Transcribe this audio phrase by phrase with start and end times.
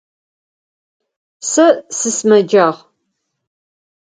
[1.49, 1.65] Сэ
[1.97, 2.77] сысымэджагъ.